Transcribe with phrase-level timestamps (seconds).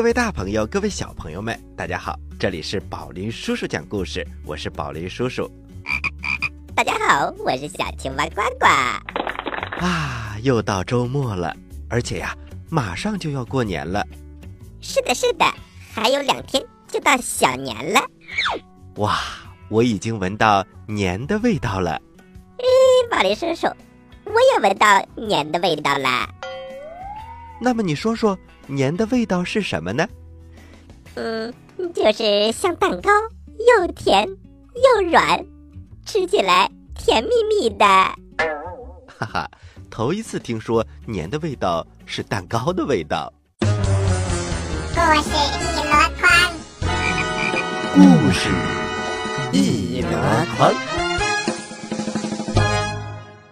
[0.00, 2.18] 各位大朋友，各位小朋友们，大家好！
[2.38, 5.46] 这里是宝林叔叔讲故事，我是宝林叔叔。
[6.74, 8.66] 大家好，我是小青蛙呱呱。
[9.84, 11.54] 啊，又到周末了，
[11.90, 12.34] 而且呀，
[12.70, 14.02] 马上就要过年了。
[14.80, 15.44] 是的，是的，
[15.92, 18.00] 还有两天就到小年了。
[18.96, 19.18] 哇，
[19.68, 22.00] 我已经闻到年的味道了。
[22.56, 23.66] 咦，宝林叔叔，
[24.24, 26.26] 我也闻到年的味道了。
[27.60, 28.38] 那么你说说，
[28.70, 30.08] 年的味道是什么呢？
[31.14, 31.52] 嗯，
[31.92, 33.10] 就是像蛋糕，
[33.78, 35.44] 又甜又软，
[36.06, 37.84] 吃起来甜蜜蜜的。
[37.84, 39.50] 哈哈，
[39.90, 43.32] 头一次听说年的味道是蛋糕的味道。
[43.60, 43.66] 故
[45.22, 46.30] 事一箩筐，
[47.94, 48.48] 故事
[49.52, 50.10] 一箩
[50.56, 50.72] 筐，《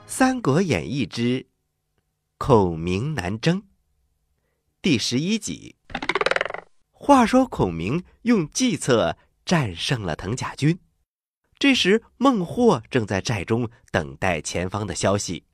[0.07, 1.45] 三国演义之
[2.39, 3.61] 孔明南征》
[4.89, 5.77] 第十一集。
[6.93, 10.79] 话说孔明用计策战胜了藤甲军，
[11.59, 15.45] 这时孟获正在寨中等待前方的消息。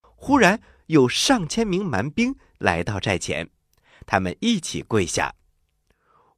[0.00, 3.50] 忽然有上千名蛮兵来到寨前，
[4.06, 5.34] 他们一起跪下。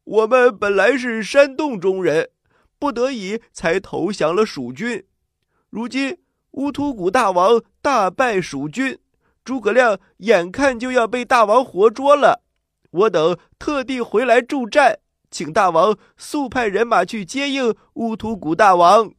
[0.02, 2.30] 我们本来是山洞中人，
[2.76, 5.06] 不得已才投降了蜀军。
[5.70, 6.18] 如今
[6.50, 8.98] 乌突古大王大败蜀军，
[9.44, 12.44] 诸葛亮眼看就要被大王活捉了。
[12.90, 14.98] 我等特地回来助战，
[15.30, 19.10] 请大王速派人马去接应乌突古大王。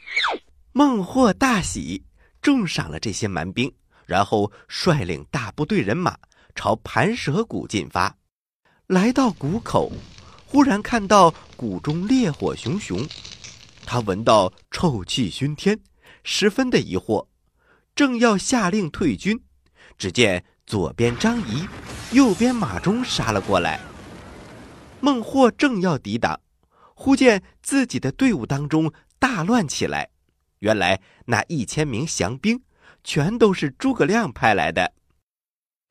[0.71, 2.03] 孟获大喜，
[2.41, 3.73] 重赏了这些蛮兵，
[4.05, 6.17] 然后率领大部队人马
[6.55, 8.15] 朝盘蛇谷进发。
[8.87, 9.91] 来到谷口，
[10.45, 12.99] 忽然看到谷中烈火熊熊，
[13.85, 15.79] 他闻到臭气熏天，
[16.23, 17.27] 十分的疑惑，
[17.95, 19.41] 正要下令退军，
[20.03, 21.65] 只见左边张仪。
[22.11, 23.79] 右边马忠杀了过来，
[24.99, 26.41] 孟获正要抵挡，
[26.93, 30.09] 忽见自己的队伍当中大乱起来。
[30.59, 32.61] 原来那一千名降兵
[33.01, 34.93] 全都是诸葛亮派来的。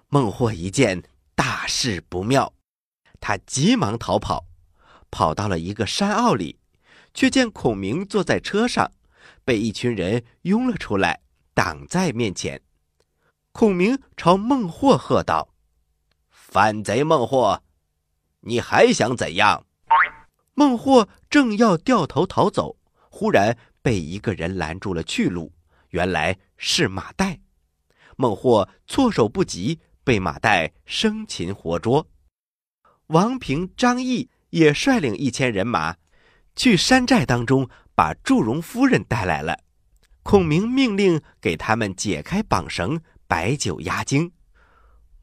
[0.09, 1.03] 孟获一见
[1.35, 2.53] 大事不妙，
[3.19, 4.45] 他急忙逃跑，
[5.11, 6.59] 跑到了一个山坳里，
[7.15, 8.93] 却见孔明坐在车上，
[9.43, 11.21] 被一群人拥了出来，
[11.55, 12.61] 挡在面前。
[13.53, 15.51] 孔明朝孟获喝道。
[16.31, 17.63] 反贼孟获，
[18.41, 19.67] 你还想怎样？
[20.55, 22.77] 孟获正要掉头逃走，
[23.11, 25.53] 忽然被一个人拦住了去路。
[25.91, 27.39] 原来是马岱。
[28.17, 32.09] 孟获措手不及，被马岱生擒活捉。
[33.09, 35.97] 王平、张翼也率领一千人马，
[36.57, 39.59] 去山寨当中把祝融夫人带来了。
[40.23, 43.01] 孔明命令给他们解开绑绳，
[43.33, 44.31] 白酒压惊。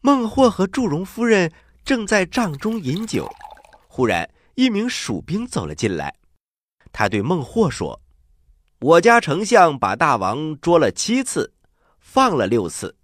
[0.01, 1.53] 孟获和祝融夫人
[1.85, 3.29] 正在帐中饮酒，
[3.87, 6.15] 忽然一名蜀兵走了进来。
[6.91, 8.01] 他对孟获说
[8.81, 11.53] ：“我家丞相把大王捉了七次，
[11.99, 12.95] 放了六次。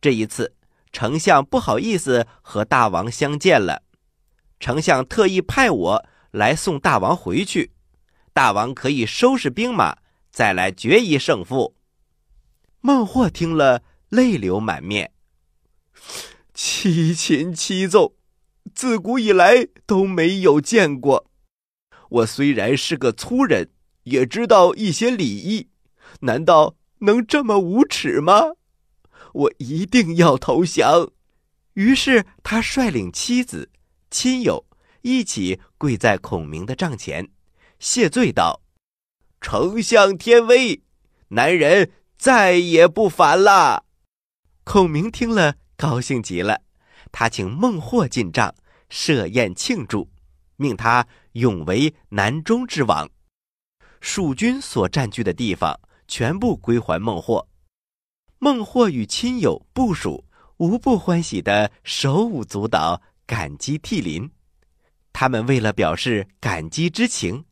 [0.00, 0.54] 这一次，
[0.92, 3.82] 丞相不好意思和大王相见了。
[4.60, 7.72] 丞相特意派我来送大王回去。
[8.32, 9.96] 大王可以收拾兵马，
[10.30, 11.74] 再来决一胜负。”
[12.80, 15.12] 孟获听了，泪流满面。
[16.52, 18.14] 七擒七纵，
[18.74, 21.30] 自古以来都没有见过。
[22.10, 23.70] 我虽然是个粗人，
[24.02, 25.68] 也知道一些礼仪，
[26.20, 28.52] 难道能这么无耻吗？
[29.32, 31.12] 我一定要投降。
[31.74, 33.70] 于是他率领妻子、
[34.10, 34.66] 亲友
[35.02, 37.30] 一起跪在孔明的帐前，
[37.78, 38.60] 谢罪道
[39.40, 40.82] ：“丞相天威，
[41.28, 43.86] 男人再也不反了。”
[44.72, 45.56] 孔明听了。
[45.76, 46.62] 高兴极了，
[47.10, 48.54] 他请孟获进帐
[48.88, 50.08] 设宴庆祝，
[50.54, 53.10] 命他永为南中之王。
[54.00, 55.76] 蜀军所占据的地方
[56.06, 57.48] 全部归还孟获。
[58.38, 60.24] 孟获与亲友部属
[60.58, 64.30] 无不欢喜的手舞足蹈，感激涕零。
[65.12, 67.44] 他们为了表示感激之情，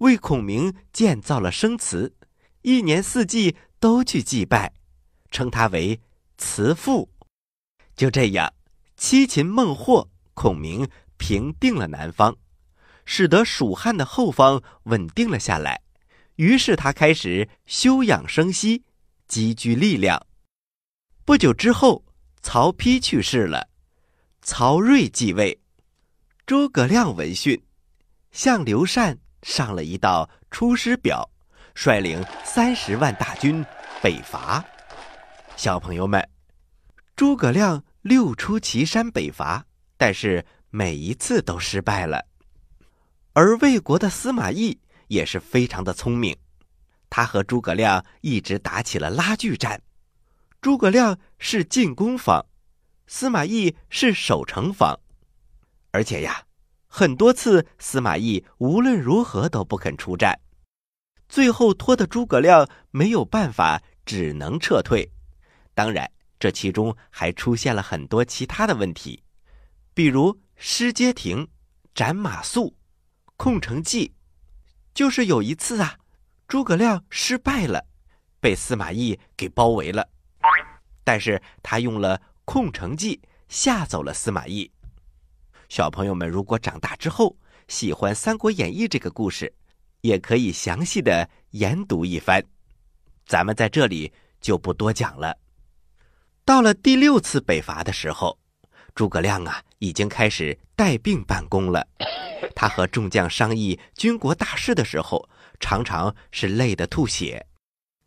[0.00, 2.14] 为孔明建造了生祠，
[2.60, 4.74] 一年四季都去祭拜，
[5.30, 5.98] 称他为
[6.36, 7.10] 慈父。
[7.94, 8.52] 就这样，
[8.96, 12.36] 七擒孟获，孔明平定了南方，
[13.04, 15.80] 使得蜀汉的后方稳定了下来。
[16.34, 18.84] 于是他开始休养生息，
[19.26, 20.26] 积聚力量。
[21.24, 22.04] 不久之后，
[22.42, 23.68] 曹丕去世了，
[24.42, 25.58] 曹睿继位。
[26.44, 27.60] 诸葛亮闻讯，
[28.30, 31.28] 向刘禅上了一道出师表，
[31.74, 33.64] 率领三十万大军
[34.02, 34.62] 北伐。
[35.56, 36.28] 小朋友们。
[37.16, 39.64] 诸葛亮六出祁山北伐，
[39.96, 42.26] 但是每一次都失败了。
[43.32, 46.36] 而魏国的司马懿也是非常的聪明，
[47.08, 49.80] 他和诸葛亮一直打起了拉锯战。
[50.60, 52.44] 诸葛亮是进攻方，
[53.06, 55.00] 司马懿是守城方，
[55.90, 56.44] 而且呀，
[56.86, 60.38] 很多次司马懿无论如何都不肯出战，
[61.30, 65.10] 最后拖得诸葛亮没有办法，只能撤退。
[65.76, 69.22] 当然，这其中还出现了很多其他的问题，
[69.92, 71.46] 比如失街亭、
[71.94, 72.72] 斩马谡、
[73.36, 74.10] 空城计。
[74.94, 75.98] 就是有一次啊，
[76.48, 77.86] 诸葛亮失败了，
[78.40, 80.08] 被司马懿给包围了。
[81.04, 84.72] 但是他用了空城计吓走了司马懿。
[85.68, 87.36] 小朋友们，如果长大之后
[87.68, 89.52] 喜欢《三国演义》这个故事，
[90.00, 92.42] 也可以详细的研读一番。
[93.26, 95.36] 咱们在这里就不多讲了。
[96.46, 98.38] 到了第六次北伐的时候，
[98.94, 101.86] 诸葛亮啊已经开始带病办公了。
[102.54, 105.28] 他和众将商议军国大事的时候，
[105.60, 107.44] 常常是累得吐血。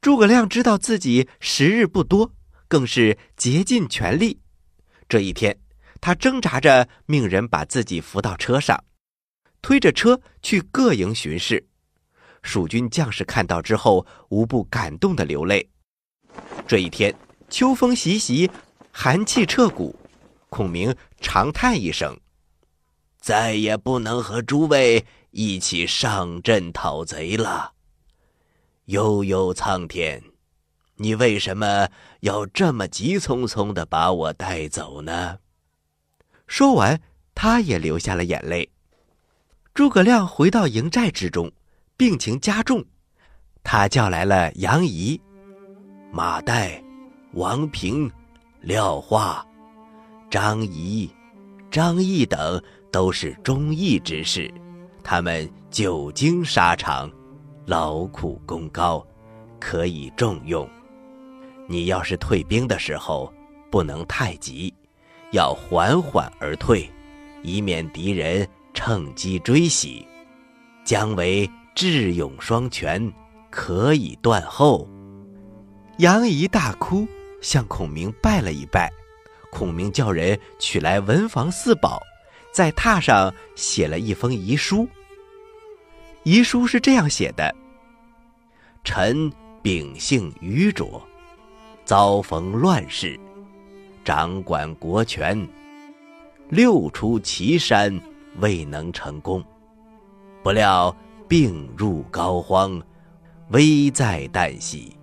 [0.02, 2.34] 诸葛亮知道自己时日不多。
[2.70, 4.40] 更是竭尽全力。
[5.10, 5.58] 这一天，
[6.00, 8.86] 他挣扎着命人把自己扶到车上，
[9.60, 11.68] 推着车去各营巡视。
[12.44, 15.68] 蜀军将士看到之后，无不感动的流泪。
[16.68, 17.12] 这一天，
[17.50, 18.50] 秋风习习，
[18.92, 19.96] 寒气彻骨，
[20.50, 22.20] 孔明长叹一声
[23.20, 27.74] ：“再也不能和诸位一起上阵讨贼了。
[28.86, 30.24] 悠悠苍天。”
[31.02, 31.88] 你为什么
[32.20, 35.38] 要这么急匆匆的把我带走呢？
[36.46, 37.00] 说完，
[37.34, 38.70] 他也流下了眼泪。
[39.74, 41.50] 诸葛亮回到营寨之中，
[41.96, 42.84] 病情加重，
[43.64, 45.18] 他叫来了杨仪、
[46.12, 46.84] 马岱、
[47.34, 48.12] 王平、
[48.62, 49.46] 廖化、
[50.32, 51.08] 张仪、
[51.70, 52.60] 张翼等，
[52.92, 54.52] 都是忠义之士，
[55.04, 57.10] 他们久经沙场，
[57.68, 59.06] 劳苦功高，
[59.60, 60.68] 可以重用。
[61.68, 63.32] 你要是退兵的时候，
[63.70, 64.74] 不能太急，
[65.32, 66.90] 要缓缓而退，
[67.44, 70.04] 以免敌人趁机追袭。
[70.84, 73.14] 姜维智勇双全，
[73.52, 74.90] 可以断后。
[76.00, 77.06] 杨仪大哭，
[77.42, 78.92] 向孔明拜了一拜。
[79.52, 82.02] 孔明叫人取来文房四宝，
[82.52, 84.88] 在榻上写了一封遗书。
[86.24, 87.56] 遗书是这样写的
[88.84, 91.02] ：“臣秉性愚拙。”
[91.86, 93.20] 遭逢乱世，
[94.06, 95.48] 掌管国权，
[96.50, 98.00] 六出祁山
[98.38, 99.44] 未能成功，
[100.44, 100.96] 不料
[101.28, 102.80] 病入膏肓，
[103.50, 104.96] 危在旦夕，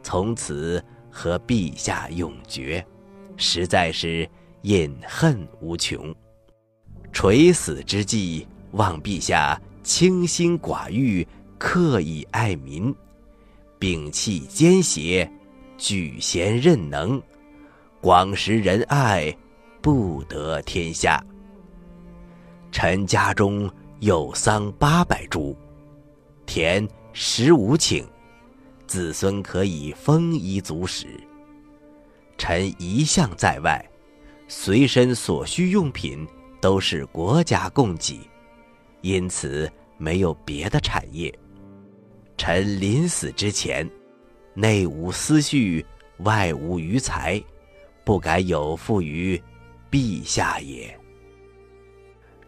[0.00, 0.80] 从此
[1.18, 2.86] 和陛下永绝，
[3.36, 4.28] 实在是
[4.62, 6.14] 隐恨无穷。
[7.12, 11.26] 垂死之际，望陛下清心寡欲，
[11.58, 12.94] 克以爱民，
[13.80, 15.28] 摒弃奸邪。
[15.76, 17.20] 举贤任能，
[18.00, 19.36] 广施仁爱，
[19.82, 21.20] 不得天下。
[22.70, 25.56] 臣家中有桑八百株，
[26.46, 28.04] 田十五顷，
[28.88, 31.06] 子孙可以丰衣足食。
[32.36, 33.80] 臣一向在外，
[34.48, 36.26] 随身所需用品
[36.60, 38.18] 都是国家供给，
[39.02, 41.32] 因此没有别的产业。
[42.36, 43.88] 臣临死之前。
[44.54, 45.86] 内无私绪，
[46.24, 47.40] 外无余财，
[48.02, 49.40] 不敢有负于
[49.88, 50.98] 陛下也。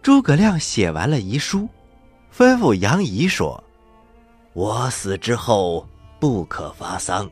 [0.02, 1.68] 诸葛亮写完了遗书，
[2.36, 3.62] 吩咐杨仪说
[4.54, 5.86] ：“我死之后
[6.20, 7.28] 不可发丧。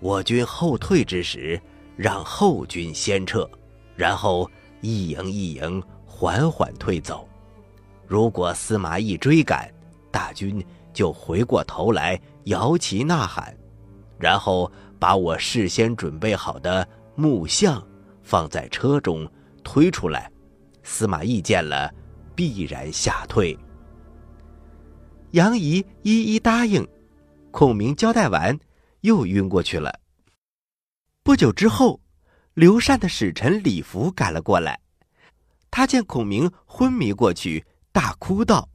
[0.00, 1.58] 我军后退之时，
[1.96, 3.48] 让后军先撤，
[3.96, 4.50] 然后
[4.80, 7.26] 一营一营缓缓退走。
[8.06, 9.72] 如果司马懿追赶，
[10.10, 10.62] 大军
[10.92, 13.54] 就回过头来。”摇旗呐喊，
[14.18, 17.86] 然后把我事先准备好的木像
[18.22, 19.30] 放在车中
[19.62, 20.28] 推出来。
[20.82, 21.92] 司马懿见了，
[22.34, 23.56] 必然吓退。
[25.32, 26.84] 杨仪一一答应。
[27.50, 28.58] 孔明交代完，
[29.00, 30.00] 又晕过去了。
[31.22, 32.00] 不久之后，
[32.54, 34.80] 刘禅的使臣李福赶了过来。
[35.70, 38.68] 他见孔明昏迷过去，大哭道：“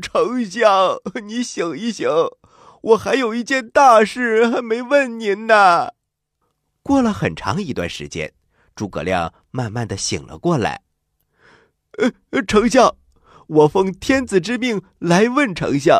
[0.00, 2.08] 丞相，你醒一醒！”
[2.82, 5.92] 我还有一件大事还没问您呢。
[6.82, 8.32] 过了很长一段时间，
[8.76, 10.82] 诸葛亮慢慢的醒了过来。
[12.30, 12.96] 呃，丞相，
[13.48, 15.98] 我奉天子之命来问丞相：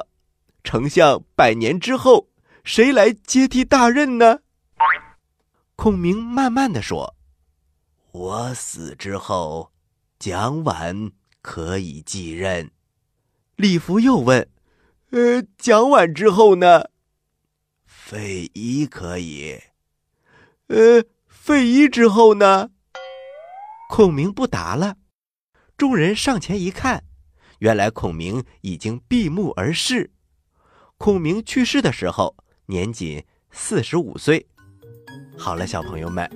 [0.67, 2.29] 丞相百年之后，
[2.65, 4.41] 谁来接替大任呢？
[5.77, 7.15] 孔明慢慢的说
[8.11, 9.71] ：“我死之后，
[10.19, 12.73] 蒋琬可以继任。
[13.55, 14.51] 李福又问
[15.11, 16.87] ：“呃，蒋琬之后呢？”
[17.87, 19.61] 费祎可以。
[20.67, 22.71] 呃，费祎之后呢？
[23.89, 24.97] 孔明不答了。
[25.77, 27.05] 众人上前一看，
[27.61, 30.11] 原来孔明已经闭目而逝。
[30.99, 32.35] 孔明去世的时候
[32.67, 34.47] 年仅四十五岁。
[35.39, 36.29] 好了，小朋友们，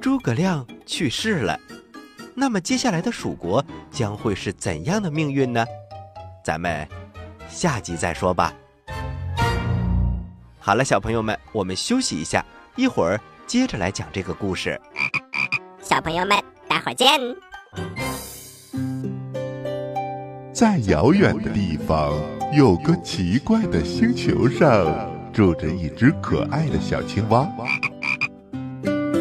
[0.00, 1.58] 诸葛亮去世了，
[2.34, 5.64] 那么接下来的蜀国将会是怎样的命运呢？
[6.44, 6.86] 咱们
[7.48, 8.52] 下集再说吧。
[10.58, 14.78] 好了，小朋友们，我们休息一下，一会儿接着来讲这个故事。
[15.80, 16.36] 小朋友们，
[16.68, 17.20] 待会儿见。
[20.52, 22.12] 在遥远的地方，
[22.52, 24.86] 有个奇怪的星球上，
[25.32, 27.46] 住着一只可爱的小青蛙。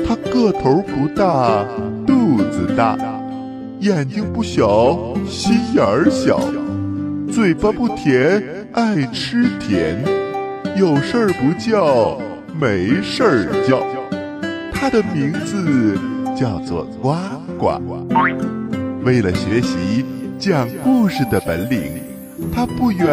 [0.08, 1.66] 它个头不大，
[2.06, 2.98] 肚子大，
[3.80, 6.40] 眼睛不小，心眼儿小，
[7.32, 8.42] 嘴巴不甜，
[8.74, 10.04] 爱吃甜，
[10.78, 12.20] 有事儿不叫，
[12.60, 13.84] 没事儿叫。
[14.72, 15.98] 它的名字
[16.36, 17.16] 叫做呱
[17.58, 17.82] 呱。
[19.04, 20.06] 为了学习。
[20.38, 21.94] 讲故事的本领，
[22.54, 23.08] 他不远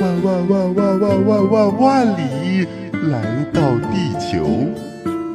[0.00, 2.66] 万万万万万万万万里
[3.10, 4.66] 来到地球。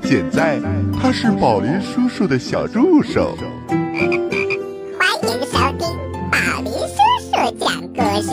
[0.04, 0.60] 现在
[1.02, 3.36] 他是宝林叔叔的小助手。
[3.68, 5.88] 欢迎收听
[6.32, 8.30] 宝林叔叔讲故事，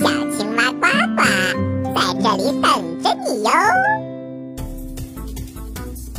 [0.00, 0.86] 小青蛙呱
[1.16, 1.20] 呱
[1.94, 2.68] 在这里等
[3.02, 3.50] 着你哟。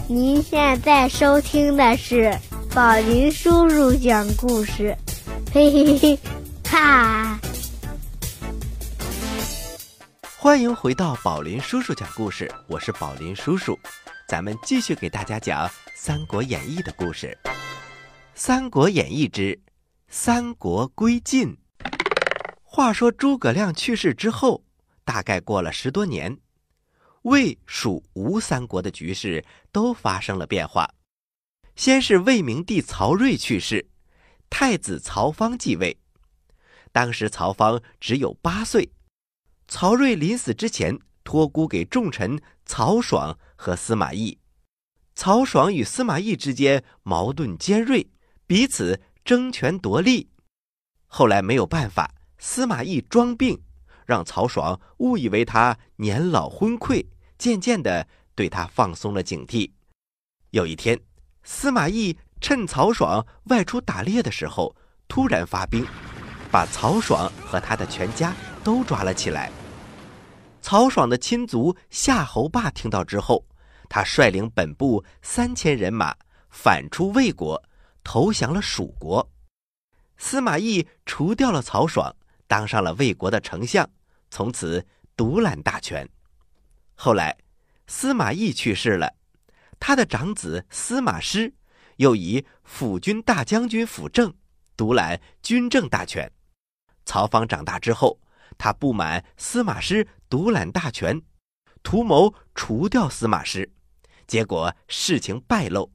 [0.09, 2.37] 您现在收听的是
[2.73, 4.95] 宝林叔叔讲故事。
[5.53, 6.19] 嘿嘿嘿，
[6.69, 7.26] 哈！
[10.47, 13.77] 欢迎回到宝林叔叔讲故事，我是宝林叔叔，
[14.29, 17.37] 咱们继续给大家讲《三国演义》的故事。
[18.33, 19.61] 《三国演义》之
[20.07, 21.57] 三国归晋。
[22.63, 24.63] 话说诸葛亮去世之后，
[25.03, 26.37] 大概过了十多年，
[27.23, 30.89] 魏、蜀、吴三国的局势都发生了变化。
[31.75, 33.89] 先是魏明帝曹睿去世。
[34.49, 35.99] 太子曹芳继位，
[36.93, 38.89] 当时曹芳只有八岁。
[39.67, 44.37] 曹睿临死之前托孤给重臣曹爽和司马懿。
[45.15, 48.07] 曹爽与司马懿之间矛盾尖锐，
[48.45, 50.29] 彼此争权夺利。
[51.07, 53.61] 后来没有办法，司马懿装病，
[54.05, 57.05] 让曹爽误以为他年老昏聩，
[57.37, 59.71] 渐渐的对他放松了警惕。
[60.51, 60.99] 有一天，
[61.43, 62.17] 司马懿。
[62.39, 64.75] 趁曹爽外出打猎的时候，
[65.07, 65.83] 突然发兵，
[66.51, 68.31] 把曹爽和他的全家
[68.67, 69.49] 都抓了起来。
[70.61, 73.45] 曹爽的亲族夏侯霸听到之后，
[73.87, 76.13] 他率领本部三千人马
[76.49, 77.63] 反出魏国，
[78.03, 79.25] 投降了蜀国。
[80.17, 82.13] 司马懿除掉了曹爽，
[82.45, 83.89] 当上了魏国的丞相，
[84.29, 86.05] 从此独揽大权。
[86.93, 87.37] 后来，
[87.87, 89.15] 司马懿去世了，
[89.79, 91.53] 他的长子司马师。
[91.95, 94.31] 又以辅军大将军辅政，
[94.75, 96.29] 独揽军政大权。
[97.05, 98.19] 曹芳长大之后，
[98.57, 101.21] 他不满司马师独揽大权，
[101.83, 103.71] 图谋除掉司马师。
[104.25, 105.91] 结果事情败露，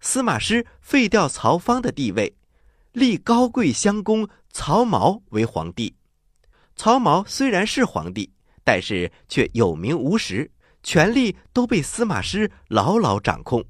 [0.00, 2.36] 司马师废掉曹芳的地位，
[2.92, 5.94] 立高贵襄公曹髦为皇帝。
[6.74, 8.32] 曹髦虽然是皇帝，
[8.64, 10.50] 但是却有名无实，
[10.82, 13.64] 权力都被司马师牢牢掌控。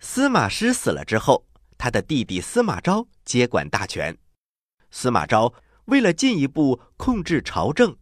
[0.00, 1.44] 司马师死了之后，
[1.76, 4.16] 他的弟弟司马昭接管大权。
[4.90, 5.52] 司马昭
[5.88, 7.96] 为了进一步控制朝政，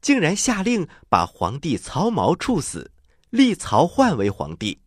[0.00, 2.92] 竟然下令把皇帝曹髦处死，
[3.30, 4.80] 立曹奂为皇帝。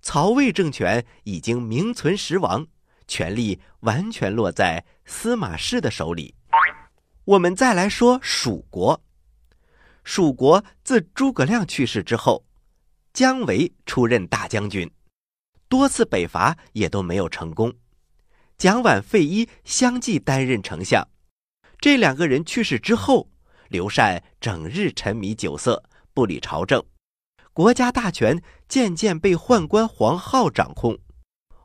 [0.00, 2.66] 曹魏政权已经名存实亡，
[3.06, 6.34] 权力完全落在司马氏的手里。
[7.24, 9.02] 我们再来说蜀国。
[10.02, 12.46] 蜀国自诸葛亮去世之后，
[13.12, 14.90] 姜维出任大将军。
[15.68, 17.74] 多次北伐也都没有成功，
[18.56, 21.06] 蒋琬、费祎相继担任丞相。
[21.80, 23.30] 这两个人去世之后，
[23.68, 25.82] 刘禅整日沉迷酒色，
[26.12, 26.84] 不理朝政，
[27.54, 30.98] 国家大权渐渐被宦官黄皓掌控。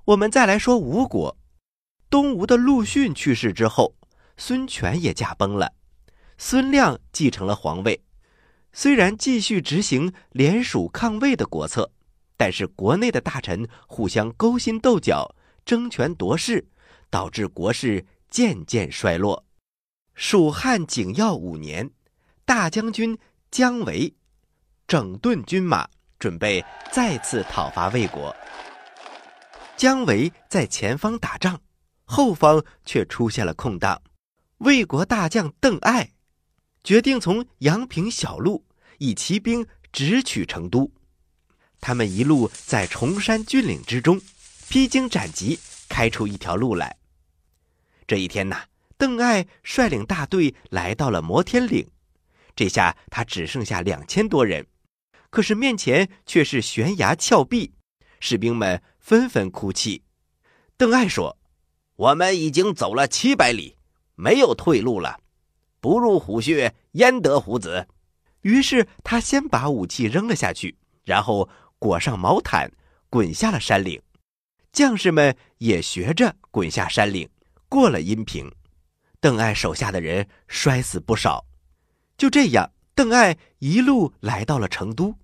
[0.06, 1.38] 我们再来说吴国，
[2.10, 3.94] 东吴的陆逊去世之后，
[4.38, 5.74] 孙权也驾崩了，
[6.38, 8.02] 孙亮继承了皇位，
[8.72, 11.92] 虽然继续执行联蜀抗魏的国策。
[12.38, 16.68] 但是国内的大臣互相勾心斗角、争权夺势，
[17.10, 19.46] 导致国势渐渐衰落。
[20.16, 21.92] 蜀汉景耀五年，
[22.46, 23.18] 大将军
[23.52, 24.14] 姜维
[24.88, 28.34] 整顿军马，准备再次讨伐魏国。
[29.76, 31.60] 姜维在前方打仗，
[32.06, 34.02] 后方却出现了空档。
[34.60, 36.10] 魏国大将邓艾
[36.82, 38.66] 决定从阳平小路
[39.00, 40.90] 以骑兵直取成都。
[41.82, 44.20] 他们一路在崇山峻岭之中，
[44.70, 46.96] 披荆斩棘，开出一条路来。
[48.08, 48.64] 这一天呐，
[48.98, 51.88] 邓艾率领大队来到了摩天岭。
[52.56, 54.66] 这下他只剩下两千多人，
[55.30, 57.74] 可是面前却是悬崖峭壁，
[58.20, 60.02] 士兵们纷纷哭泣。
[60.78, 61.38] 邓艾说
[61.96, 63.76] ：“我们已经走了七百里，
[64.16, 65.20] 没有退路了，
[65.82, 67.88] 不入虎穴，焉得虎子？”
[68.44, 71.50] 于是他先把武器扔了下去，然后
[71.80, 72.72] 裹上毛毯，
[73.10, 74.02] 滚下了山岭。
[74.72, 77.28] 将士们也学着滚下山岭，
[77.68, 78.50] 过了阴平。
[79.26, 81.48] 邓艾手下的人摔死不少。
[82.16, 85.16] 就这样，邓艾一路来到了成都。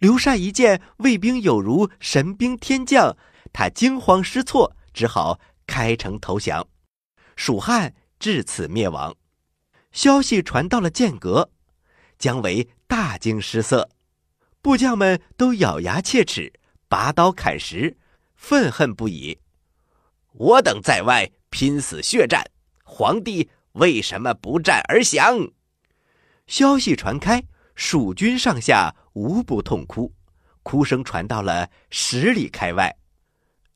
[0.00, 3.16] 刘禅一见魏兵有如神兵天降，
[3.52, 6.66] 他惊慌失措，只好开城投降。
[7.36, 9.14] 蜀汉至此灭亡。
[9.92, 11.52] 消息传到了剑阁，
[12.18, 13.88] 姜维大惊失色，
[14.60, 16.52] 部将们都咬牙切齿，
[16.88, 17.96] 拔刀砍石，
[18.34, 19.38] 愤恨不已。
[20.32, 22.44] 我等在外拼死血战，
[22.98, 25.52] 皇帝为什么不战而降？
[26.48, 27.44] 消息传开，
[27.76, 30.12] 蜀军上下无不痛哭，
[30.64, 32.96] 哭声传到了十里开外。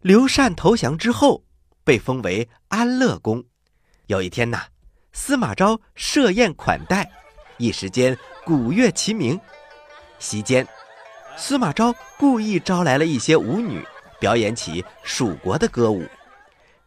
[0.01, 1.45] 刘禅投降之后，
[1.85, 3.45] 被封为安乐公。
[4.07, 4.65] 有一天呐，
[5.13, 7.09] 司马昭设宴款待，
[7.59, 9.39] 一时间鼓乐齐鸣。
[10.19, 10.67] 席间，
[11.37, 13.87] 司马昭故意招来了一些舞女，
[14.19, 16.05] 表演起蜀国的歌舞。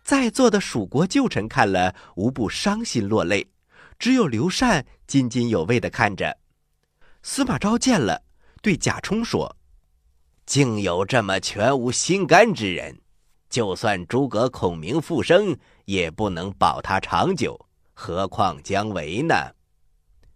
[0.05, 3.49] 在座的蜀国旧臣看了，无不伤心落泪。
[3.97, 6.37] 只有刘禅津津有味的看着，
[7.23, 8.21] 司马昭见了，
[8.61, 9.57] 对贾充说
[10.45, 13.01] ：“竟有这么全无心肝之人，
[13.49, 17.59] 就算诸葛孔明复生，也不能保他长久，
[17.95, 19.33] 何况姜维呢？”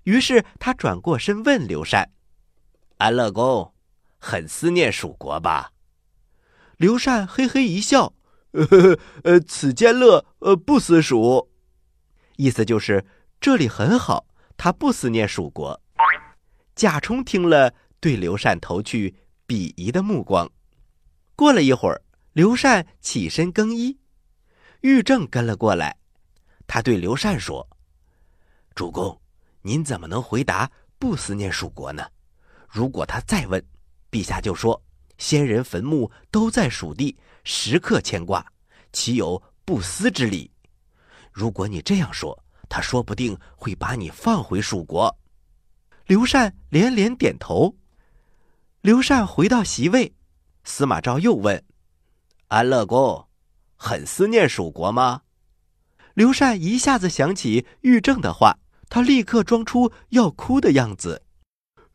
[0.04, 2.12] 于是他转过身问刘禅
[2.98, 3.72] ：“安乐公，
[4.18, 5.74] 很思念蜀国吧？”
[6.78, 8.14] 刘禅嘿嘿一笑
[8.52, 11.50] ：“呃呃，此间乐，呃不思蜀。”
[12.38, 13.06] 意思就是。
[13.42, 15.82] 这里很好，他不思念蜀国。
[16.76, 19.16] 贾充听了，对刘禅投去
[19.48, 20.52] 鄙夷的目光。
[21.38, 22.02] 过了一会儿，
[22.34, 23.98] 刘禅起身更衣，
[24.82, 25.96] 玉正跟了过来。
[26.68, 27.66] 他对刘禅说
[28.76, 29.22] ：“主公，
[29.62, 32.06] 您怎么能回答不思念蜀国呢？
[32.68, 33.66] 如果他再问，
[34.12, 34.84] 陛下就说
[35.18, 38.46] 先人坟墓都在蜀地，时刻牵挂，
[38.92, 40.52] 岂有不思之理？
[41.32, 42.38] 如果你这样说。”
[42.72, 45.18] 他说不定会把你放回蜀国。
[46.06, 47.76] 刘禅连连点头。
[48.82, 50.14] 刘禅回到席位，
[50.64, 51.64] 司马昭又问
[52.50, 53.28] ：“安乐公，
[53.76, 55.24] 很思念蜀国吗？”
[56.14, 61.24] 刘禅一下子想起玉正的话，他立刻装出要哭的样子：“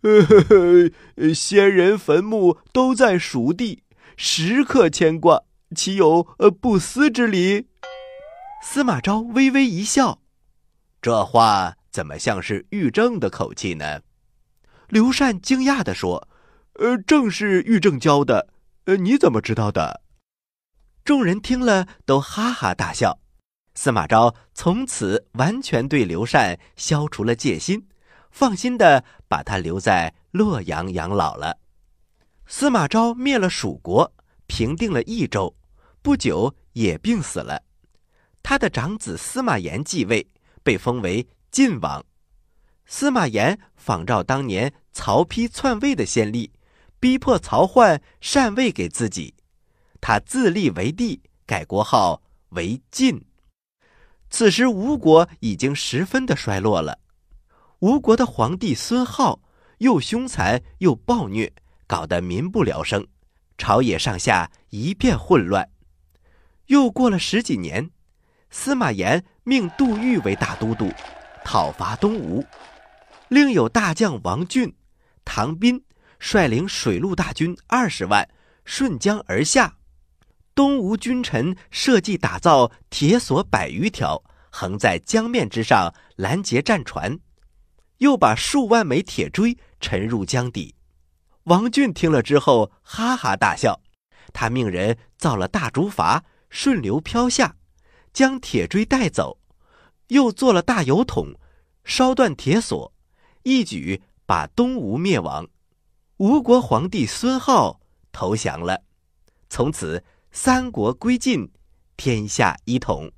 [0.03, 3.84] 呵呵先人坟墓都在蜀地，
[4.17, 5.43] 时刻牵挂，
[5.75, 7.69] 岂有呃不思之理？”
[8.63, 10.21] 司马昭微微一笑。
[11.03, 14.01] 这话怎么像是玉正的口气呢？
[14.89, 16.29] 刘禅惊讶地说
[16.81, 18.49] ：“呃，正是玉正教的。
[18.85, 20.03] 呃，你怎么知道的？”
[21.05, 23.19] 众人听了都哈哈大笑。
[23.75, 27.89] 司马昭从此完全对刘禅消除了戒心，
[28.31, 31.59] 放心的把他留在洛阳养老了。
[32.47, 34.13] 司马昭灭了蜀国，
[34.47, 35.55] 平定了益州，
[36.03, 37.63] 不久也病死了。
[38.43, 40.27] 他的长子司马炎继位。
[40.65, 42.03] 被封为晋王，
[42.87, 46.51] 司马炎仿照当年曹丕篡位的先例，
[46.99, 49.35] 逼迫曹奂禅位给自己，
[50.01, 53.23] 他自立为帝，改国号为晋。
[54.31, 56.99] 此时吴国已经十分的衰落了，
[57.81, 59.39] 吴国的皇帝孙皓
[59.81, 61.53] 又凶残又暴虐，
[61.87, 63.07] 搞得民不聊生，
[63.59, 65.69] 朝野上下一片混乱。
[66.67, 67.91] 又过了十几年。
[68.51, 70.89] 司马炎命杜预为大都督，
[71.45, 72.45] 讨伐东吴。
[73.27, 74.73] 另有大将王浚、
[75.25, 75.85] 唐斌
[76.21, 78.29] 率领水陆大军二十万
[78.65, 79.77] 顺江而下。
[80.55, 87.19] 东吴君臣设计打造铁索百余条，横在江面之上拦截战船，
[87.99, 90.77] 又把数万枚铁锥沉入江底。
[91.45, 93.81] 王俊听了之后哈哈大笑，
[94.33, 97.57] 他命人造了大竹筏，顺流漂下。
[98.15, 99.37] 将铁锥带走，
[100.07, 101.35] 又做了大油桶，
[101.83, 102.93] 烧断铁索，
[103.43, 105.49] 一举把东吴灭亡。
[106.19, 107.77] 吴国皇帝孙皓
[108.13, 108.81] 投降了，
[109.49, 111.51] 从此三国归晋，
[111.97, 113.11] 天下一统。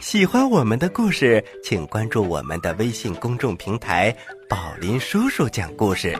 [0.00, 4.14] 喜欢我们的故事，请关注我们的微信公众平台
[4.48, 6.18] “宝林叔叔讲故事”，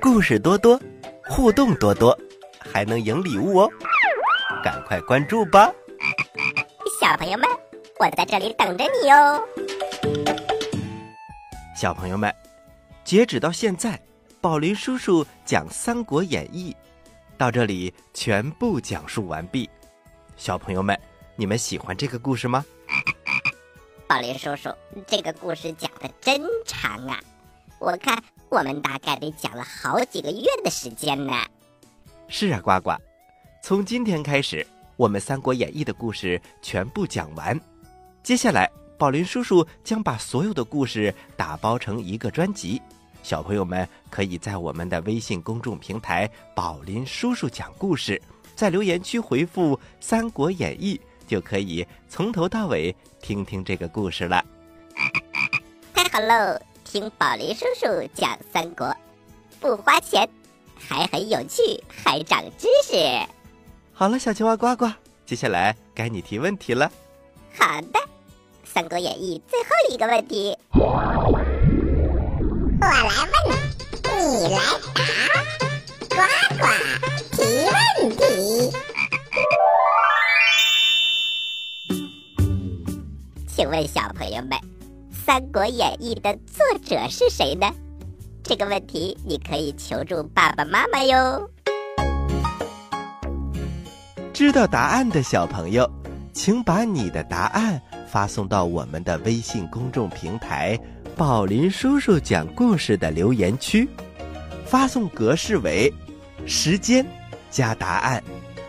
[0.00, 0.80] 故事多多，
[1.24, 2.18] 互动多多，
[2.58, 3.70] 还能赢礼物哦！
[4.64, 5.70] 赶快关注吧，
[6.98, 7.46] 小朋友们，
[8.00, 9.40] 我在这里等着你哦。
[11.76, 12.34] 小朋友们，
[13.04, 14.00] 截止到现在，
[14.40, 16.72] 宝林叔叔讲《三国演义》
[17.36, 19.68] 到这里全部讲述完毕。
[20.36, 20.98] 小朋友们，
[21.36, 22.64] 你们喜欢这个故事吗？
[24.08, 24.74] 宝林叔叔，
[25.06, 27.20] 这个故事讲的真长啊！
[27.78, 28.18] 我看
[28.48, 31.34] 我们大概得讲了好几个月的时间呢。
[32.26, 32.92] 是啊，呱呱，
[33.62, 34.66] 从今天开始，
[34.96, 37.60] 我们《三国演义》的故事全部讲完。
[38.22, 38.66] 接下来，
[38.96, 42.80] 宝林叔叔将把所有的故事打包成一个专辑，
[43.22, 48.18] 小朋友们可以在我们的微信公众平台“宝林叔叔讲故事”
[48.56, 50.96] 在留言区回复《三国演义》。
[51.28, 54.44] 就可以从头到尾听听这个故事了。
[55.94, 56.60] 太好喽！
[56.84, 58.96] 听宝林叔叔讲三国，
[59.60, 60.26] 不花钱，
[60.78, 62.96] 还很有趣，还长知识。
[63.92, 64.90] 好了，小青蛙呱呱，
[65.26, 66.90] 接下来该你提问题了。
[67.58, 67.98] 好的，
[68.64, 70.78] 《三国演义》最后一个问题，我
[72.80, 73.04] 来
[73.44, 73.52] 问，
[74.32, 74.58] 你来
[74.94, 75.04] 答，
[76.08, 76.16] 呱
[76.56, 76.64] 呱
[77.36, 77.36] 提
[77.68, 78.72] 问题。
[83.58, 84.50] 请问小朋友们，
[85.10, 87.68] 《三国演义》的作者是谁呢？
[88.44, 91.50] 这个问题你可以求助爸爸妈妈哟。
[94.32, 95.90] 知道答案的小朋友，
[96.32, 100.78] 请把你的答案发送到我们的微信公众平台
[101.18, 103.88] “宝林叔叔讲故事”的留言区，
[104.64, 105.92] 发送格式为
[106.46, 107.04] 时间
[107.50, 108.22] 加答案。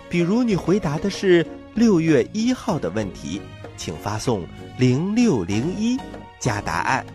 [0.09, 3.39] 比如你回答的是六月一号的问题。
[3.77, 4.45] 请发送
[4.79, 5.99] 零六零一
[6.39, 7.05] 加答案，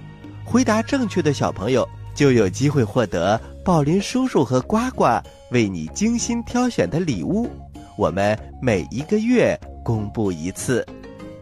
[0.44, 5.06] 回答正确的小朋友就有机会获得宝林叔叔和呱呱
[5.50, 7.48] 为你精心挑选的礼物。
[7.96, 10.86] 我们每一个月公布一次，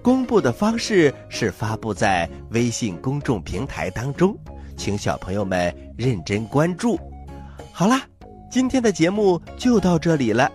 [0.00, 4.32] 公布的方式是发布在微信公众平台当中，
[4.76, 6.96] 请小朋友们认真关注。
[7.72, 8.00] 好啦，
[8.48, 10.48] 今天的节目就到这里了，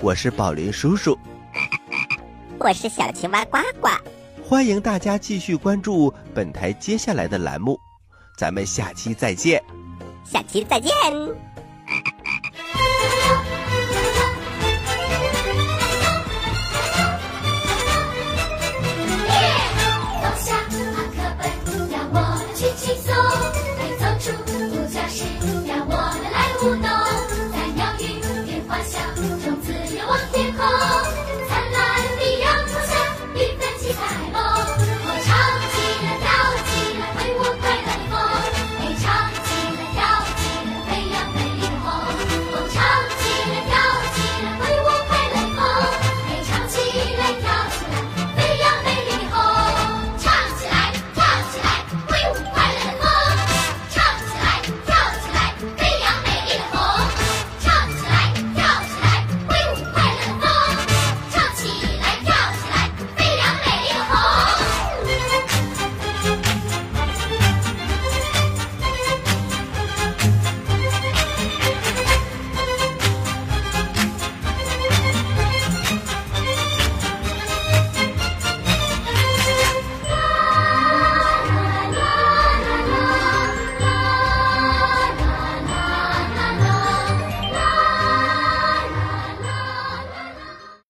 [0.00, 1.18] 我是宝林叔叔。
[2.60, 3.88] 我是小青蛙呱呱，
[4.48, 7.78] 欢迎大家继续关注本台接下来的栏目，
[8.38, 9.62] 咱们下期再见，
[10.24, 10.90] 下期再见。